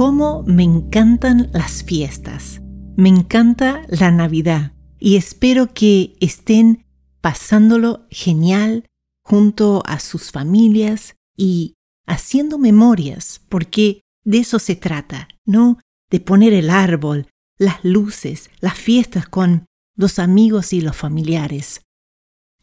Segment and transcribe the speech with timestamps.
[0.00, 2.62] Cómo me encantan las fiestas.
[2.96, 6.86] Me encanta la Navidad y espero que estén
[7.20, 8.86] pasándolo genial
[9.22, 11.74] junto a sus familias y
[12.06, 15.78] haciendo memorias, porque de eso se trata, ¿no?
[16.10, 17.26] De poner el árbol,
[17.58, 21.82] las luces, las fiestas con los amigos y los familiares.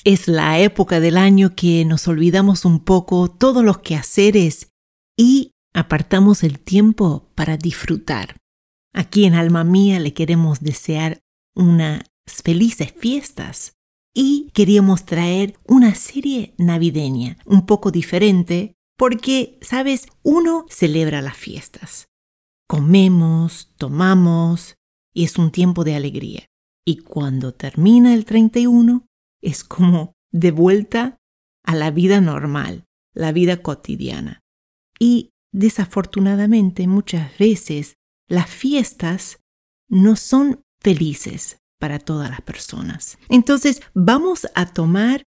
[0.03, 4.71] Es la época del año que nos olvidamos un poco todos los quehaceres
[5.15, 8.37] y apartamos el tiempo para disfrutar.
[8.95, 11.19] Aquí en Alma Mía le queremos desear
[11.55, 13.73] unas felices fiestas
[14.11, 22.07] y queríamos traer una serie navideña un poco diferente porque, sabes, uno celebra las fiestas.
[22.67, 24.77] Comemos, tomamos
[25.13, 26.47] y es un tiempo de alegría.
[26.87, 29.05] Y cuando termina el 31,
[29.43, 31.17] es como de vuelta
[31.63, 34.39] a la vida normal, la vida cotidiana.
[34.99, 37.95] Y desafortunadamente muchas veces
[38.27, 39.39] las fiestas
[39.89, 43.17] no son felices para todas las personas.
[43.29, 45.23] Entonces vamos a tomar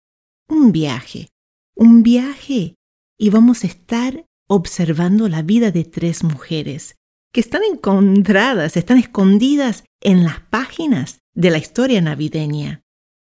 [0.49, 1.29] un viaje,
[1.75, 2.75] un viaje
[3.19, 6.97] y vamos a estar observando la vida de tres mujeres
[7.33, 12.83] que están encontradas, están escondidas en las páginas de la historia navideña.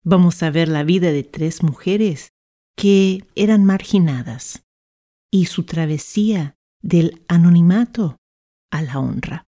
[0.03, 2.33] Vamos a ver la vida de tres mujeres
[2.77, 4.65] que eran marginadas
[5.31, 8.19] y su travesía del anonimato
[8.71, 9.45] a la honra.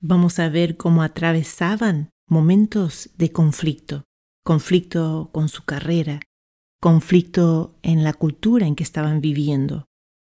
[0.00, 4.04] Vamos a ver cómo atravesaban momentos de conflicto,
[4.44, 6.20] conflicto con su carrera,
[6.80, 9.84] conflicto en la cultura en que estaban viviendo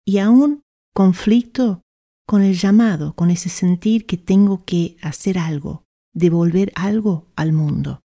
[0.05, 0.63] y aún
[0.93, 1.83] conflicto
[2.27, 8.01] con el llamado, con ese sentir que tengo que hacer algo, devolver algo al mundo.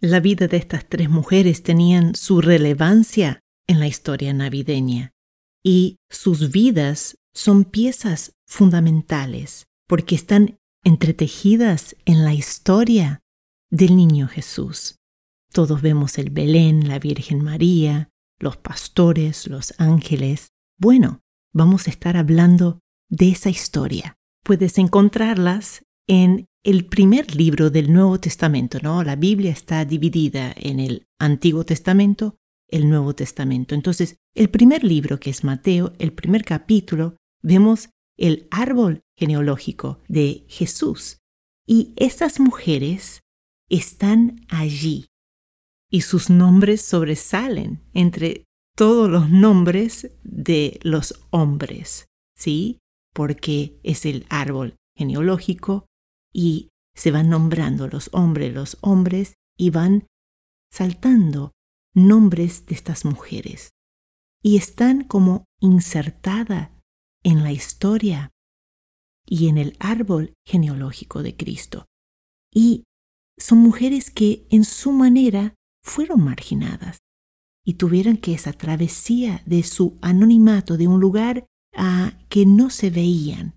[0.00, 5.12] La vida de estas tres mujeres tenían su relevancia en la historia navideña
[5.64, 13.20] y sus vidas son piezas fundamentales porque están entretejidas en la historia
[13.70, 14.96] del niño Jesús.
[15.52, 18.08] Todos vemos el Belén, la Virgen María,
[18.38, 20.48] los pastores, los ángeles.
[20.78, 21.20] Bueno,
[21.52, 22.80] vamos a estar hablando
[23.10, 24.16] de esa historia.
[24.42, 29.04] Puedes encontrarlas en el primer libro del Nuevo Testamento, ¿no?
[29.04, 32.36] La Biblia está dividida en el Antiguo Testamento,
[32.68, 33.74] el Nuevo Testamento.
[33.74, 40.44] Entonces, el primer libro, que es Mateo, el primer capítulo, vemos el árbol genealógico de
[40.48, 41.18] Jesús.
[41.64, 43.20] Y esas mujeres
[43.70, 45.06] están allí
[45.90, 48.44] y sus nombres sobresalen entre
[48.76, 52.06] todos los nombres de los hombres,
[52.36, 52.78] ¿sí?
[53.14, 55.86] Porque es el árbol genealógico
[56.32, 60.06] y se van nombrando los hombres, los hombres y van
[60.72, 61.52] saltando
[61.94, 63.70] nombres de estas mujeres
[64.42, 66.75] y están como insertada
[67.26, 68.30] en la historia
[69.26, 71.86] y en el árbol genealógico de Cristo.
[72.54, 72.84] Y
[73.36, 76.98] son mujeres que en su manera fueron marginadas
[77.64, 82.90] y tuvieron que esa travesía de su anonimato de un lugar a que no se
[82.90, 83.56] veían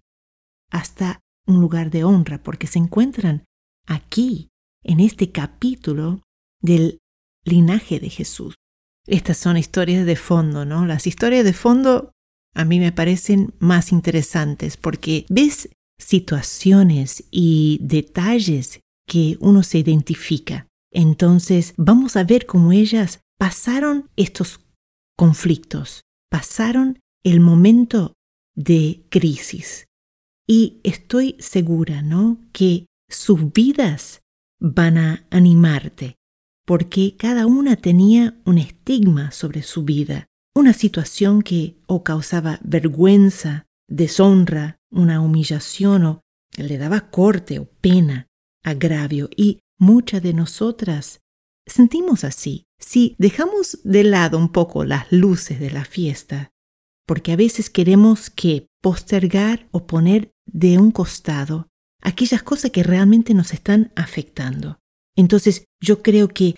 [0.72, 3.46] hasta un lugar de honra porque se encuentran
[3.86, 4.50] aquí
[4.84, 6.24] en este capítulo
[6.60, 6.98] del
[7.46, 8.56] linaje de Jesús.
[9.06, 10.88] Estas son historias de fondo, ¿no?
[10.88, 12.14] Las historias de fondo
[12.56, 20.68] a mí me parecen más interesantes porque ves situaciones y detalles que uno se identifica.
[20.92, 24.62] Entonces vamos a ver cómo ellas pasaron estos
[25.18, 28.14] conflictos, pasaron el momento
[28.56, 29.86] de crisis.
[30.48, 32.40] Y estoy segura, ¿no?
[32.54, 34.22] Que sus vidas
[34.60, 36.16] van a animarte,
[36.66, 40.26] porque cada una tenía un estigma sobre su vida,
[40.60, 46.22] una situación que o causaba vergüenza, deshonra, una humillación o
[46.58, 48.28] le daba corte o pena
[48.64, 51.22] agravio y muchas de nosotras
[51.66, 56.52] sentimos así si dejamos de lado un poco las luces de la fiesta,
[57.06, 61.68] porque a veces queremos que postergar o poner de un costado
[62.02, 64.80] aquellas cosas que realmente nos están afectando.
[65.16, 66.56] Entonces yo creo que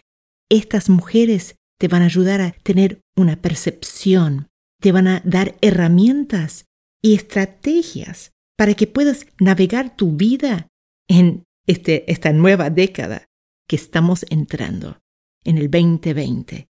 [0.50, 4.52] estas mujeres te van a ayudar a tener una percepción
[4.82, 6.66] te van a dar herramientas
[7.02, 10.68] y estrategias para que puedas navegar tu vida
[11.08, 13.26] en este, esta nueva década
[13.68, 15.00] que estamos entrando,
[15.44, 16.68] en el 2020.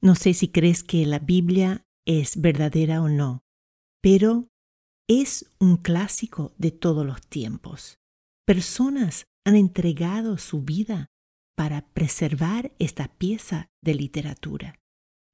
[0.00, 3.42] No sé si crees que la Biblia es verdadera o no,
[4.02, 4.48] pero
[5.08, 7.98] es un clásico de todos los tiempos.
[8.46, 11.10] Personas han entregado su vida
[11.56, 14.78] para preservar esta pieza de literatura.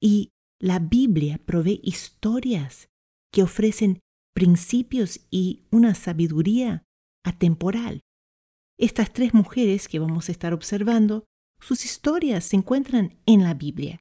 [0.01, 0.31] Y
[0.61, 2.89] la Biblia provee historias
[3.33, 4.01] que ofrecen
[4.35, 6.85] principios y una sabiduría
[7.25, 8.03] atemporal.
[8.79, 11.25] Estas tres mujeres que vamos a estar observando,
[11.61, 14.01] sus historias se encuentran en la Biblia.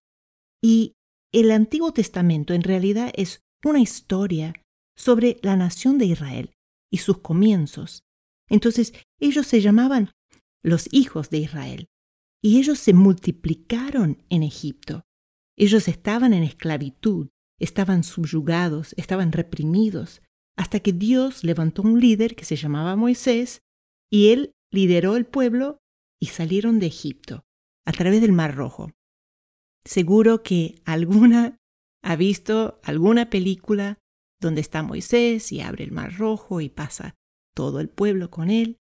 [0.61, 0.93] Y
[1.33, 4.53] el Antiguo Testamento en realidad es una historia
[4.97, 6.53] sobre la nación de Israel
[6.91, 8.03] y sus comienzos.
[8.49, 10.11] Entonces ellos se llamaban
[10.63, 11.87] los hijos de Israel
[12.41, 15.03] y ellos se multiplicaron en Egipto.
[15.57, 20.21] Ellos estaban en esclavitud, estaban subyugados, estaban reprimidos,
[20.57, 23.61] hasta que Dios levantó un líder que se llamaba Moisés
[24.11, 25.79] y él lideró el pueblo
[26.21, 27.45] y salieron de Egipto
[27.85, 28.91] a través del Mar Rojo.
[29.85, 31.57] Seguro que alguna
[32.03, 33.97] ha visto alguna película
[34.39, 37.15] donde está Moisés y abre el Mar Rojo y pasa
[37.53, 38.77] todo el pueblo con él.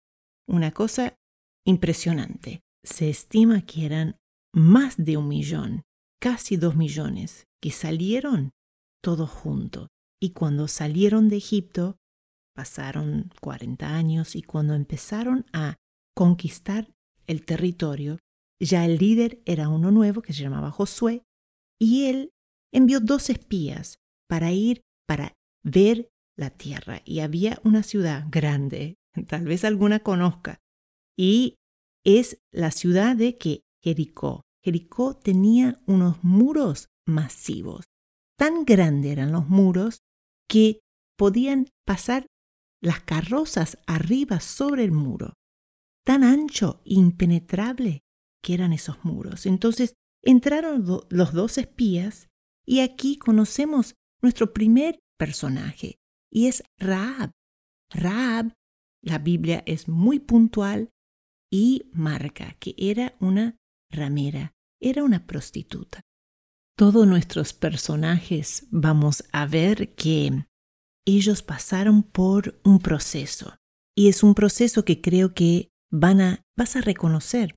[0.46, 1.16] Una cosa
[1.64, 2.60] impresionante.
[2.84, 4.16] Se estima que eran
[4.54, 5.82] más de un millón,
[6.20, 8.50] casi dos millones, que salieron
[9.02, 9.88] todos juntos.
[10.20, 11.96] Y cuando salieron de Egipto,
[12.54, 15.76] pasaron 40 años y cuando empezaron a
[16.16, 16.92] conquistar
[17.26, 18.18] el territorio,
[18.60, 21.22] ya el líder era uno nuevo que se llamaba Josué,
[21.80, 22.32] y él
[22.72, 27.02] envió dos espías para ir para ver la tierra.
[27.04, 28.96] Y había una ciudad grande,
[29.28, 30.58] tal vez alguna conozca,
[31.16, 31.57] y
[32.16, 34.46] es la ciudad de que Jericó.
[34.64, 37.84] Jericó tenía unos muros masivos.
[38.38, 40.00] Tan grandes eran los muros
[40.48, 40.80] que
[41.18, 42.26] podían pasar
[42.80, 45.34] las carrozas arriba sobre el muro.
[46.02, 48.00] Tan ancho, impenetrable
[48.42, 49.44] que eran esos muros.
[49.44, 52.28] Entonces entraron los dos espías
[52.64, 55.98] y aquí conocemos nuestro primer personaje
[56.30, 57.32] y es Raab.
[57.90, 58.54] Raab,
[59.02, 60.88] la Biblia es muy puntual
[61.50, 63.56] y marca que era una
[63.90, 66.00] ramera, era una prostituta.
[66.76, 70.46] Todos nuestros personajes vamos a ver que
[71.06, 73.56] ellos pasaron por un proceso
[73.96, 77.54] y es un proceso que creo que van a, vas a reconocer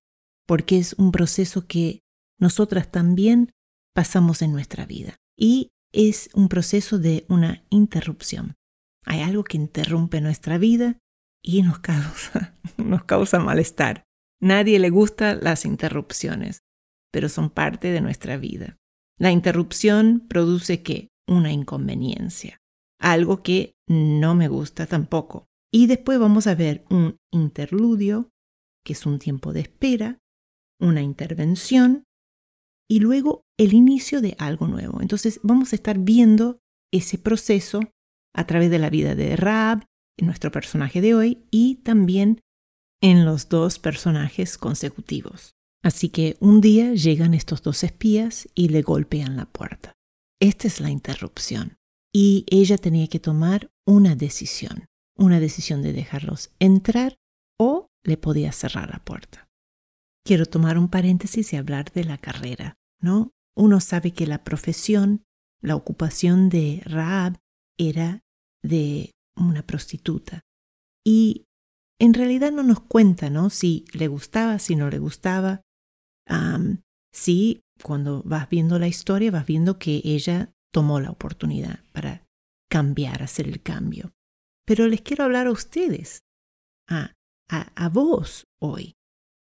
[0.47, 1.99] porque es un proceso que
[2.39, 3.51] nosotras también
[3.93, 8.55] pasamos en nuestra vida y es un proceso de una interrupción.
[9.05, 10.97] Hay algo que interrumpe nuestra vida
[11.43, 14.05] y nos causa, nos causa malestar.
[14.41, 16.63] Nadie le gusta las interrupciones,
[17.11, 18.77] pero son parte de nuestra vida.
[19.17, 22.59] La interrupción produce que una inconveniencia,
[22.99, 25.45] algo que no me gusta tampoco.
[25.71, 28.31] Y después vamos a ver un interludio,
[28.83, 30.19] que es un tiempo de espera,
[30.79, 32.03] una intervención
[32.89, 35.01] y luego el inicio de algo nuevo.
[35.01, 36.59] Entonces vamos a estar viendo
[36.91, 37.79] ese proceso
[38.33, 39.85] a través de la vida de Raab,
[40.21, 42.41] nuestro personaje de hoy, y también
[43.01, 45.51] en los dos personajes consecutivos.
[45.83, 49.93] Así que un día llegan estos dos espías y le golpean la puerta.
[50.39, 51.77] Esta es la interrupción.
[52.13, 54.85] Y ella tenía que tomar una decisión,
[55.17, 57.17] una decisión de dejarlos entrar
[57.59, 59.47] o le podía cerrar la puerta.
[60.25, 63.31] Quiero tomar un paréntesis y hablar de la carrera, ¿no?
[63.55, 65.23] Uno sabe que la profesión,
[65.61, 67.37] la ocupación de Raab
[67.77, 68.21] era
[68.63, 70.41] de una prostituta.
[71.05, 71.45] Y
[71.99, 73.49] en realidad no nos cuenta, ¿no?
[73.49, 75.61] Si le gustaba, si no le gustaba.
[77.13, 82.25] sí, cuando vas viendo la historia, vas viendo que ella tomó la oportunidad para
[82.69, 84.13] cambiar, hacer el cambio.
[84.65, 86.21] Pero les quiero hablar a ustedes,
[86.87, 87.13] a,
[87.49, 88.95] a, a vos hoy.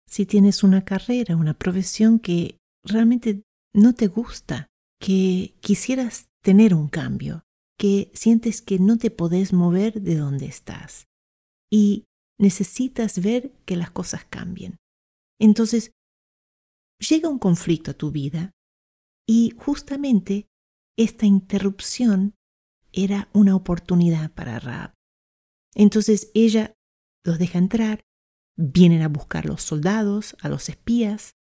[0.08, 3.42] Si tienes una carrera, una profesión que realmente
[3.74, 4.68] no te gusta,
[5.00, 7.44] que quisieras tener un cambio,
[7.78, 11.06] que sientes que no te podés mover de donde estás
[11.70, 12.06] y
[12.38, 14.76] necesitas ver que las cosas cambien.
[15.40, 15.92] Entonces,
[16.98, 18.52] llega un conflicto a tu vida
[19.26, 20.48] y justamente
[20.96, 22.34] esta interrupción
[22.92, 24.94] era una oportunidad para Raab.
[25.74, 26.74] Entonces ella
[27.24, 28.00] los deja entrar,
[28.56, 31.36] vienen a buscar los soldados, a los espías,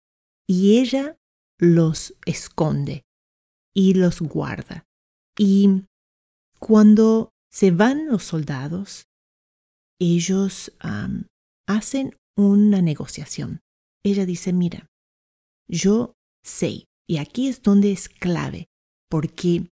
[0.47, 1.17] y ella
[1.59, 3.03] los esconde
[3.75, 4.85] y los guarda.
[5.37, 5.83] Y
[6.65, 9.03] cuando se van los soldados,
[9.99, 10.71] ellos
[11.67, 13.59] hacen una negociación.
[14.01, 14.87] Ella dice, mira,
[15.67, 18.69] yo sé, y aquí es donde es clave,
[19.09, 19.69] porque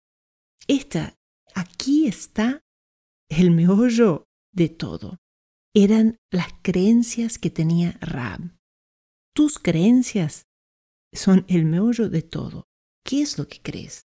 [0.69, 1.15] esta,
[1.55, 2.61] aquí está
[3.31, 5.17] el meollo de todo.
[5.75, 8.59] Eran las creencias que tenía Rab.
[9.35, 10.43] Tus creencias
[11.15, 12.65] son el meollo de todo.
[13.07, 14.03] ¿Qué es lo que crees?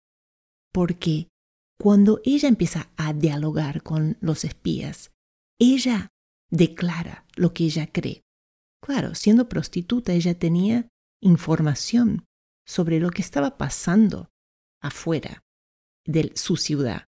[0.74, 1.30] Porque
[1.78, 5.12] cuando ella empieza a dialogar con los espías,
[5.58, 6.08] ella
[6.50, 8.22] declara lo que ella cree.
[8.82, 10.88] Claro, siendo prostituta, ella tenía
[11.20, 12.24] información
[12.66, 14.30] sobre lo que estaba pasando
[14.80, 15.42] afuera
[16.06, 17.06] de su ciudad.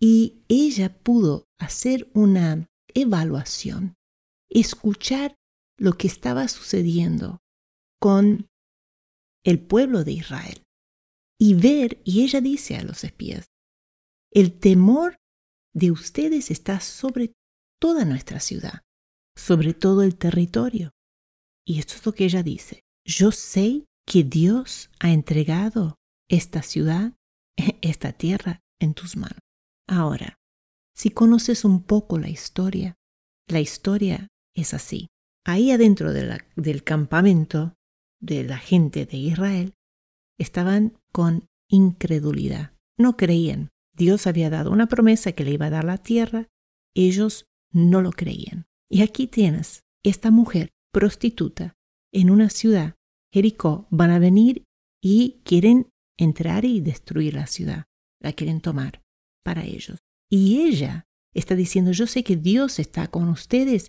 [0.00, 3.94] Y ella pudo hacer una evaluación,
[4.50, 5.36] escuchar
[5.78, 7.38] lo que estaba sucediendo
[8.00, 8.48] con
[9.44, 10.62] el pueblo de Israel
[11.38, 13.46] y ver, y ella dice a los espías,
[14.34, 15.16] el temor
[15.72, 17.32] de ustedes está sobre
[17.80, 18.82] toda nuestra ciudad,
[19.36, 20.90] sobre todo el territorio.
[21.66, 22.82] Y esto es lo que ella dice.
[23.06, 25.96] Yo sé que Dios ha entregado
[26.28, 27.14] esta ciudad,
[27.80, 29.38] esta tierra en tus manos.
[29.88, 30.36] Ahora,
[30.96, 32.96] si conoces un poco la historia,
[33.48, 35.08] la historia es así.
[35.44, 37.74] Ahí adentro del campamento
[38.20, 39.74] de la gente de Israel
[40.38, 42.72] estaban con incredulidad.
[42.96, 43.70] No creían.
[43.96, 46.48] Dios había dado una promesa que le iba a dar la tierra.
[46.94, 48.66] Ellos no lo creían.
[48.90, 51.74] Y aquí tienes esta mujer prostituta
[52.12, 52.94] en una ciudad,
[53.32, 54.64] Jericó, van a venir
[55.02, 57.86] y quieren entrar y destruir la ciudad.
[58.20, 59.02] La quieren tomar
[59.44, 59.98] para ellos.
[60.30, 63.88] Y ella está diciendo, yo sé que Dios está con ustedes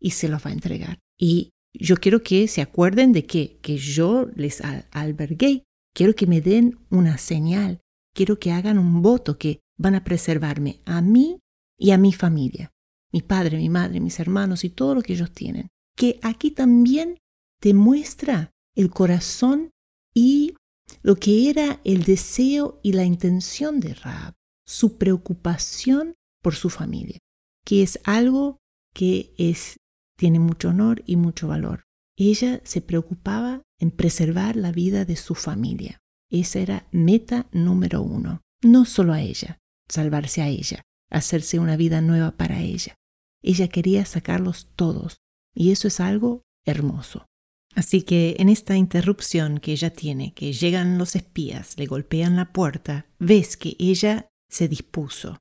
[0.00, 0.98] y se los va a entregar.
[1.18, 5.64] Y yo quiero que se acuerden de que, que yo les albergué.
[5.94, 7.80] Quiero que me den una señal.
[8.16, 11.42] Quiero que hagan un voto que van a preservarme a mí
[11.78, 12.72] y a mi familia.
[13.12, 15.68] Mi padre, mi madre, mis hermanos y todo lo que ellos tienen.
[15.94, 17.18] Que aquí también
[17.60, 19.70] te muestra el corazón
[20.14, 20.54] y
[21.02, 24.32] lo que era el deseo y la intención de Raab,
[24.66, 27.18] su preocupación por su familia,
[27.66, 28.56] que es algo
[28.94, 29.76] que es
[30.16, 31.84] tiene mucho honor y mucho valor.
[32.16, 36.00] Ella se preocupaba en preservar la vida de su familia.
[36.30, 38.42] Esa era meta número uno.
[38.62, 42.94] No solo a ella, salvarse a ella, hacerse una vida nueva para ella.
[43.42, 45.18] Ella quería sacarlos todos,
[45.54, 47.26] y eso es algo hermoso.
[47.74, 52.52] Así que en esta interrupción que ella tiene, que llegan los espías, le golpean la
[52.52, 55.38] puerta, ves que ella se dispuso,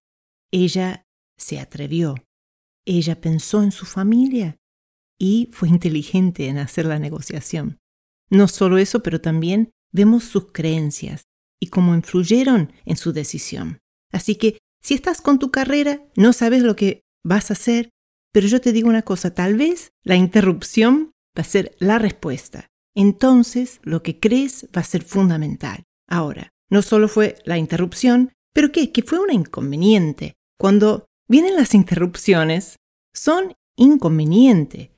[0.52, 1.04] ella
[1.38, 2.16] se atrevió,
[2.86, 4.58] ella pensó en su familia
[5.18, 7.78] y fue inteligente en hacer la negociación.
[8.30, 11.24] No solo eso, pero también vemos sus creencias
[11.60, 13.80] y cómo influyeron en su decisión.
[14.12, 17.90] Así que si estás con tu carrera, no sabes lo que vas a hacer,
[18.32, 22.68] pero yo te digo una cosa, tal vez la interrupción va a ser la respuesta.
[22.94, 25.84] Entonces, lo que crees va a ser fundamental.
[26.08, 28.92] Ahora, no solo fue la interrupción, pero ¿qué?
[28.92, 30.34] Que fue un inconveniente.
[30.60, 32.78] Cuando vienen las interrupciones,
[33.14, 34.90] son inconvenientes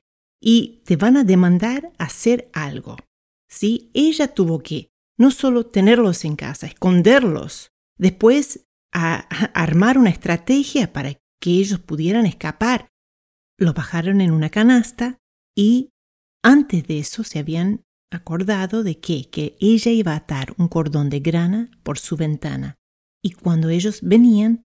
[0.41, 2.97] y te van a demandar hacer algo.
[3.49, 3.91] ¿Sí?
[3.93, 11.51] Ella tuvo que no solo tenerlos en casa, esconderlos, después armar una estrategia para que
[11.51, 12.87] ellos pudieran escapar.
[13.57, 15.17] Los bajaron en una canasta
[15.55, 15.89] y
[16.43, 21.09] antes de eso se habían acordado de que, que ella iba a atar un cordón
[21.09, 22.77] de grana por su ventana
[23.23, 24.63] y cuando ellos venían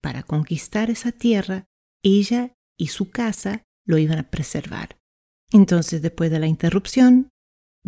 [0.00, 1.66] para conquistar esa tierra,
[2.02, 4.96] ella y su casa lo iban a preservar.
[5.50, 7.30] Entonces, después de la interrupción,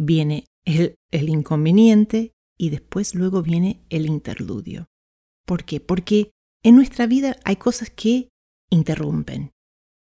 [0.00, 4.88] viene el, el inconveniente y después luego viene el interludio.
[5.46, 5.80] ¿Por qué?
[5.80, 6.30] Porque
[6.62, 8.28] en nuestra vida hay cosas que
[8.70, 9.52] interrumpen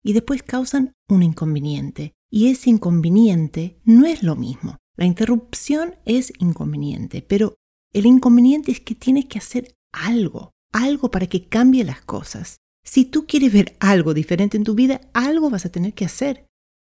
[0.04, 2.14] y después causan un inconveniente.
[2.30, 4.76] Y ese inconveniente no es lo mismo.
[4.96, 7.54] La interrupción es inconveniente, pero
[7.92, 12.58] el inconveniente es que tienes que hacer algo, algo para que cambie las cosas.
[12.84, 16.46] Si tú quieres ver algo diferente en tu vida, algo vas a tener que hacer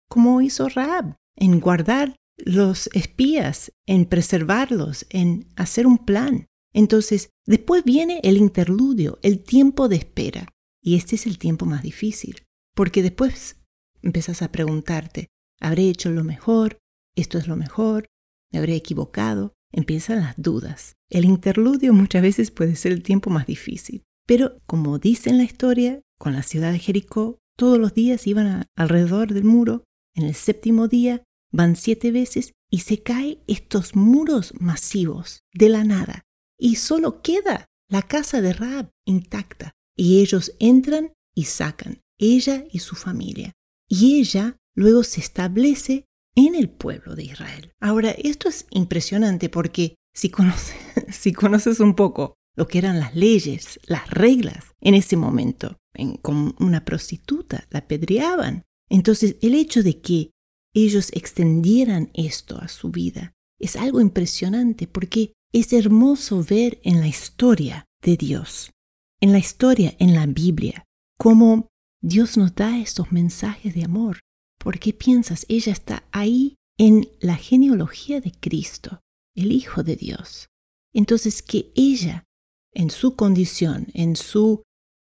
[0.08, 6.46] como hizo Raab, en guardar los espías, en preservarlos, en hacer un plan.
[6.72, 10.48] Entonces, después viene el interludio, el tiempo de espera.
[10.82, 13.56] Y este es el tiempo más difícil, porque después
[14.02, 15.28] empiezas a preguntarte,
[15.60, 16.78] ¿habré hecho lo mejor?
[17.16, 18.06] ¿Esto es lo mejor?
[18.52, 19.54] ¿Me habré equivocado?
[19.72, 20.94] Empiezan las dudas.
[21.10, 24.04] El interludio muchas veces puede ser el tiempo más difícil.
[24.26, 28.66] Pero, como dice en la historia, con la ciudad de Jericó, todos los días iban
[28.76, 31.22] alrededor del muro en el séptimo día
[31.56, 36.22] van siete veces y se caen estos muros masivos de la nada
[36.58, 42.80] y solo queda la casa de Raab intacta y ellos entran y sacan, ella y
[42.80, 43.52] su familia.
[43.88, 47.72] Y ella luego se establece en el pueblo de Israel.
[47.80, 54.10] Ahora, esto es impresionante porque si conoces, un poco lo que eran las leyes, las
[54.10, 55.78] reglas en ese momento.
[56.20, 58.64] con una prostituta la apedreaban.
[58.90, 60.30] Entonces el hecho de que
[60.76, 67.08] ellos extendieran esto a su vida es algo impresionante porque es hermoso ver en la
[67.08, 68.72] historia de Dios,
[69.20, 70.84] en la historia, en la Biblia,
[71.18, 71.68] cómo
[72.02, 74.20] Dios nos da estos mensajes de amor.
[74.58, 75.46] ¿Por qué piensas?
[75.48, 79.00] Ella está ahí en la genealogía de Cristo,
[79.34, 80.48] el Hijo de Dios.
[80.92, 82.24] Entonces, que ella,
[82.74, 84.62] en su condición, en su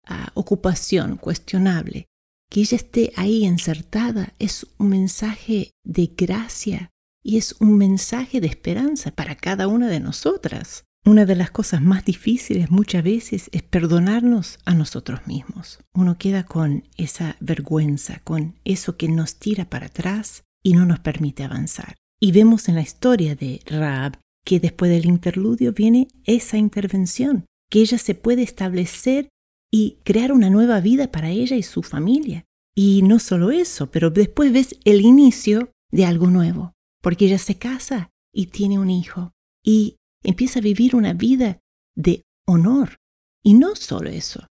[0.06, 2.08] ah, ocupación cuestionable,
[2.50, 6.92] que ella esté ahí insertada, es un mensaje de gracia
[7.24, 10.86] y es un mensaje de esperanza para cada una de nosotras.
[11.06, 15.80] Una de las cosas más difíciles muchas veces es perdonarnos a nosotros mismos.
[15.94, 21.00] Uno queda con esa vergüenza, con eso que nos tira para atrás y no nos
[21.00, 21.96] permite avanzar.
[22.20, 27.80] Y vemos en la historia de Raab que después del interludio viene esa intervención, que
[27.82, 29.30] ella se puede establecer
[29.72, 32.46] y crear una nueva vida para ella y su familia.
[32.76, 37.58] Y no solo eso, pero después ves el inicio de algo nuevo, porque ella se
[37.58, 39.34] casa y tiene un hijo
[39.64, 41.60] y empieza a vivir una vida
[41.96, 42.98] de honor.
[43.44, 44.46] Y no solo eso,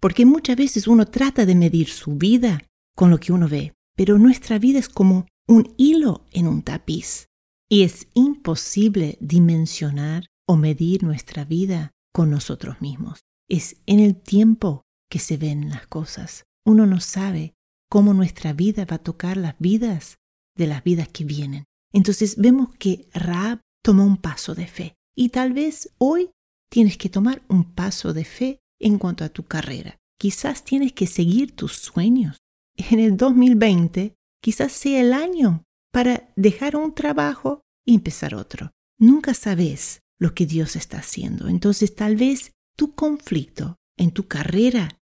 [0.00, 2.62] porque muchas veces uno trata de medir su vida
[2.96, 7.26] con lo que uno ve, pero nuestra vida es como un hilo en un tapiz.
[7.70, 13.20] Y es imposible dimensionar o medir nuestra vida con nosotros mismos.
[13.48, 16.44] Es en el tiempo que se ven las cosas.
[16.66, 17.54] Uno no sabe
[17.88, 20.18] cómo nuestra vida va a tocar las vidas
[20.56, 21.64] de las vidas que vienen.
[21.92, 24.96] Entonces vemos que Raab tomó un paso de fe.
[25.16, 26.30] Y tal vez hoy
[26.70, 29.96] tienes que tomar un paso de fe en cuanto a tu carrera.
[30.18, 32.36] Quizás tienes que seguir tus sueños.
[32.76, 38.72] En el 2020 quizás sea el año para dejar un trabajo y empezar otro.
[38.98, 41.48] Nunca sabes lo que Dios está haciendo.
[41.48, 45.00] Entonces tal vez tu conflicto en tu carrera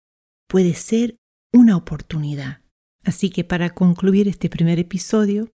[0.49, 1.17] puede ser
[1.53, 2.61] una oportunidad.
[3.03, 5.51] Así que para concluir este primer episodio,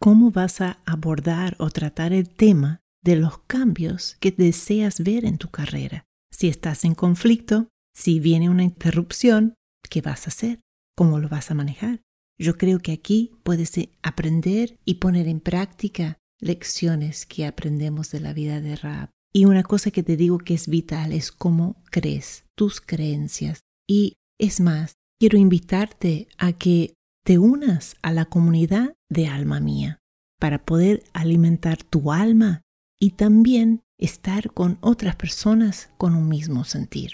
[0.00, 5.38] ¿cómo vas a abordar o tratar el tema de los cambios que deseas ver en
[5.38, 6.04] tu carrera.
[6.30, 9.54] Si estás en conflicto, si viene una interrupción,
[9.88, 10.60] ¿qué vas a hacer?
[10.96, 12.02] ¿Cómo lo vas a manejar?
[12.38, 18.32] Yo creo que aquí puedes aprender y poner en práctica lecciones que aprendemos de la
[18.32, 19.10] vida de Raab.
[19.32, 23.60] Y una cosa que te digo que es vital es cómo crees, tus creencias.
[23.86, 30.00] Y es más, quiero invitarte a que te unas a la comunidad de alma mía
[30.38, 32.62] para poder alimentar tu alma
[33.00, 37.12] y también estar con otras personas con un mismo sentir.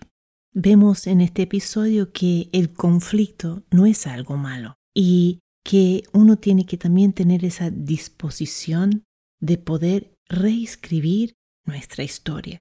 [0.53, 6.67] Vemos en este episodio que el conflicto no es algo malo y que uno tiene
[6.67, 9.03] que también tener esa disposición
[9.41, 12.59] de poder reescribir nuestra historia.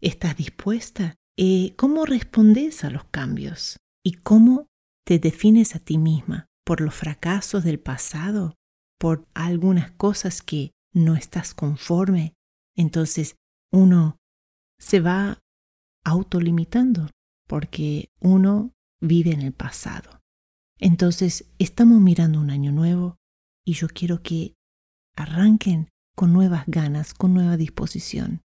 [0.00, 1.16] ¿Estás dispuesta?
[1.36, 3.78] Eh, ¿Cómo respondes a los cambios?
[4.04, 4.66] ¿Y cómo
[5.04, 6.46] te defines a ti misma?
[6.64, 8.54] ¿Por los fracasos del pasado?
[8.98, 12.34] ¿Por algunas cosas que no estás conforme?
[12.76, 13.36] entonces
[13.72, 14.16] uno
[14.78, 15.40] se va
[16.04, 17.08] autolimitando
[17.46, 20.20] porque uno vive en el pasado.
[20.78, 23.16] Entonces estamos mirando un año nuevo
[23.64, 24.54] y yo quiero que
[25.16, 28.42] arranquen con nuevas ganas, con nueva disposición.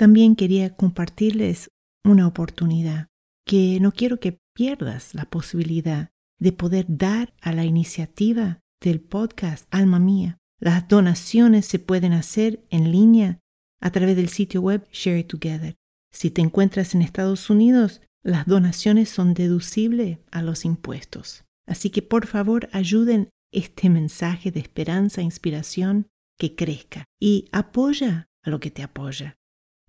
[0.00, 1.68] También quería compartirles
[2.06, 3.08] una oportunidad
[3.46, 6.08] que no quiero que pierdas la posibilidad
[6.38, 10.38] de poder dar a la iniciativa del podcast Alma Mía.
[10.58, 13.40] Las donaciones se pueden hacer en línea
[13.78, 15.76] a través del sitio web Share It Together.
[16.10, 21.44] Si te encuentras en Estados Unidos, las donaciones son deducibles a los impuestos.
[21.66, 26.06] Así que por favor ayuden este mensaje de esperanza e inspiración
[26.38, 29.36] que crezca y apoya a lo que te apoya.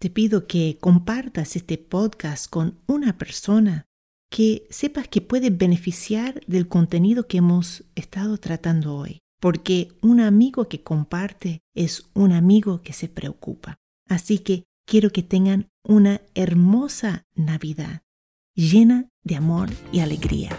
[0.01, 3.85] Te pido que compartas este podcast con una persona
[4.31, 10.67] que sepas que puede beneficiar del contenido que hemos estado tratando hoy, porque un amigo
[10.67, 13.77] que comparte es un amigo que se preocupa.
[14.09, 18.01] Así que quiero que tengan una hermosa Navidad
[18.55, 20.49] llena de amor y alegría.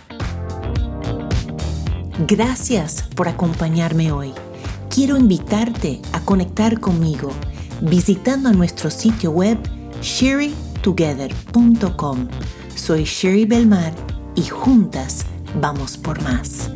[2.28, 4.30] Gracias por acompañarme hoy.
[4.88, 7.32] Quiero invitarte a conectar conmigo
[7.82, 9.58] visitando nuestro sitio web
[10.00, 12.28] sherrytogether.com.
[12.74, 13.92] Soy Sherry Belmar
[14.34, 15.24] y juntas
[15.60, 16.70] vamos por más.